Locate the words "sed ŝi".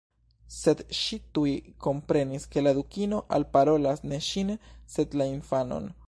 0.53-1.17